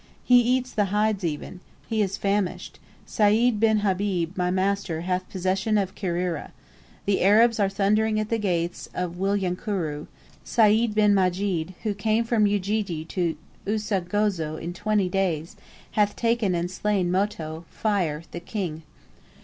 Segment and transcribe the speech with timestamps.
[0.23, 1.59] He eats the hides even.
[1.87, 2.79] He is famished.
[3.05, 6.49] Sayd bin Habib, my master, hath possession of Kirira.
[7.05, 10.07] The Arabs are thundering at the gates of Wilyankuru.
[10.43, 13.37] Sayd bin Majid, who came from Ujiji to
[13.67, 15.55] Usagozi in twenty days,
[15.91, 18.81] hath taken and slain 'Moto' (Fire), the King.